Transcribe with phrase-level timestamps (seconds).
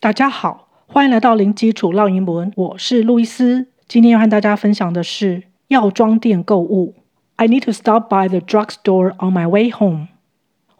[0.00, 3.66] 大家好，欢迎来到零基础绕英文，我是路易斯。
[3.88, 6.94] 今天要和大家分享的是药妆店购物。
[7.34, 10.06] I need to stop by the drugstore on my way home.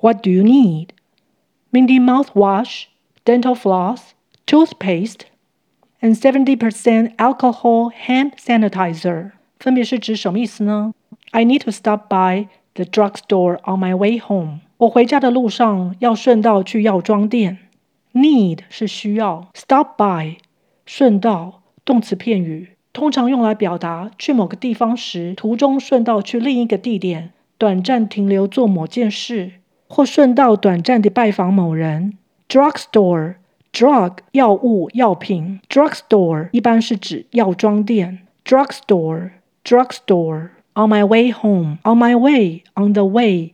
[0.00, 0.90] What do you need?
[1.72, 2.84] Minty mouthwash,
[3.24, 4.12] dental floss,
[4.46, 5.22] toothpaste,
[6.00, 9.32] and seventy percent alcohol hand sanitizer.
[9.58, 10.94] 分别是指什么意思呢？
[11.32, 14.60] I need to stop by the drugstore on my way home.
[14.76, 17.58] 我回家的路上要顺道去药妆店。
[18.18, 20.38] Need 是需要，stop by
[20.84, 29.52] 顺道动词片语，通常用来表达去某个地方时，途中顺道去另一个地点，短暂停留做某件事，
[29.86, 32.18] 或顺道短暂地拜访某人。
[32.48, 33.36] Drugstore
[33.72, 38.26] drug 药物药品，drugstore 一般是指药妆店。
[38.44, 39.30] Drugstore
[39.62, 43.52] drugstore on my way home on my way on the way。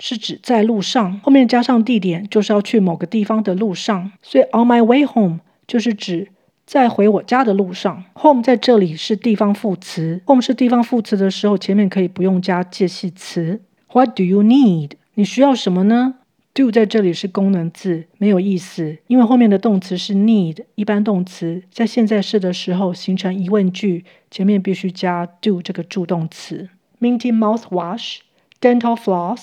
[0.00, 4.10] 是指在路上，后面加上地点，就是要去某个地方的路上。
[4.22, 6.28] 所以 on my way home 就是指
[6.66, 8.02] 在回我家的路上。
[8.14, 13.60] home 在这里是地方副词，home 是地方副词的时候，前面可以不用加介系词。
[13.92, 14.92] What do you need？
[15.14, 16.14] 你需要什么呢
[16.54, 26.68] ？Do 在这里是功能字，没有意思，因为后面的动词是 need，一般动词在现在式的时候形成疑问句，前面必须加 do 这个助动词。
[27.00, 28.18] Minty mouthwash,
[28.60, 29.42] dental floss.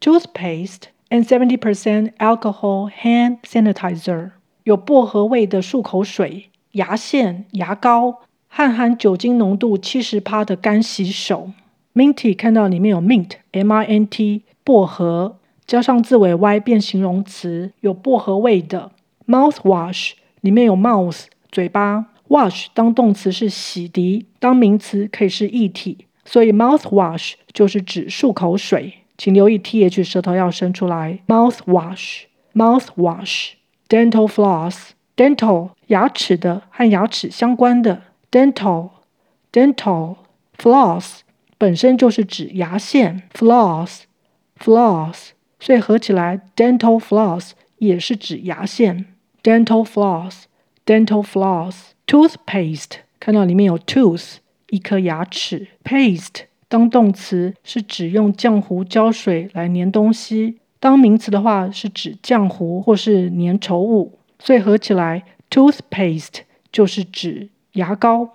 [0.00, 4.30] Toothpaste and seventy percent alcohol hand sanitizer，
[4.64, 11.50] 有薄荷味的漱口水、牙线、牙膏和含酒精浓度七十帕的干洗手。
[11.92, 18.92] Minty 看到里面有 mint，M-I-N-T，薄荷加上字尾 y 变形容词，有薄荷味的。
[19.26, 28.94] Mouthwash 里面有 mouth 嘴巴，wash 当动词是洗涤，当名词可以是液体，所以 mouthwash 就是指漱口水。
[29.19, 31.19] 请留意 th 舌头要伸出来。
[31.27, 41.19] mouthwash，mouthwash，dental floss，dental 牙齿的和牙齿相关的 dental，dental，floss
[41.57, 45.29] 本身就是指牙线 floss，floss，
[45.59, 49.05] 所以合起来 dental floss 也是指牙线
[49.41, 54.35] dental floss，dental floss，toothpaste 看到里面有 tooth
[54.69, 56.41] 一颗牙齿 paste。
[56.70, 68.30] 当动词是指用浆糊胶水来粘东西，当名词的话是指浆糊或是粘稠物，所以合起来 toothpaste 就是指牙膏。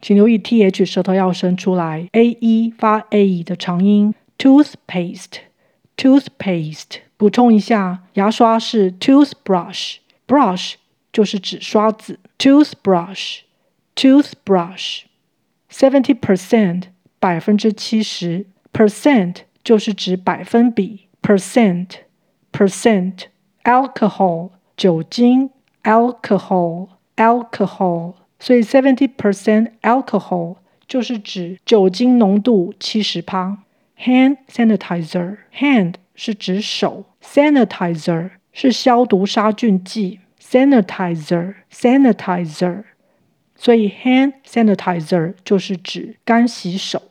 [0.00, 5.38] 请留意 th 舌头要伸出来，a e 发 ae 的长音 toothpaste
[5.96, 6.96] toothpaste。
[7.16, 10.74] 补充一下，牙刷是 toothbrush，brush
[11.12, 13.42] 就是指刷子 toothbrush
[13.94, 15.02] toothbrush
[15.70, 16.82] seventy percent。
[17.18, 21.88] 百分之七十，percent 就是指百分比，percent
[22.52, 23.24] percent
[23.64, 25.50] alcohol 酒精
[25.82, 30.56] ，alcohol alcohol，所以 seventy percent alcohol
[30.86, 33.58] 就是指酒精浓度七十趴。
[33.98, 42.84] hand sanitizer hand 是指手，sanitizer 是消毒杀菌剂，sanitizer sanitizer，
[43.57, 47.01] 所以 hand sanitizer 就是指干洗手。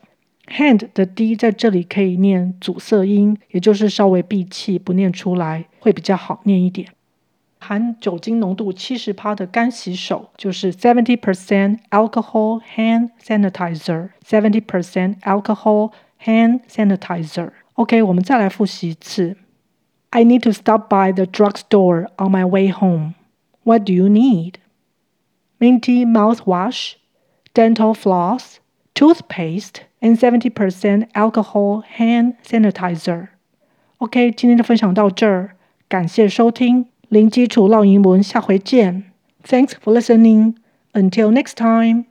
[0.47, 6.89] hand 的 d 在这里可以念阻塞音，也就是稍微闭气不念出来，会比较好念一点。
[7.59, 19.37] 含酒精浓度七十趴的干洗手就是 seventy percent alcohol hand sanitizer。seventy percent alcohol hand sanitizer。OK，我们再来复习一次。
[20.09, 23.13] I need to stop by the drugstore on my way home.
[23.63, 24.55] What do you need?
[25.59, 26.93] Minty mouthwash,
[27.53, 28.59] dental floss,
[28.93, 29.81] toothpaste.
[30.03, 33.29] and seventy percent alcohol hand sanitizer.
[33.99, 35.55] OK，今天的分享到这儿，
[35.87, 39.05] 感谢收听零基础绕英文，下回见。
[39.45, 40.55] Thanks for listening.
[40.91, 42.06] Until next time.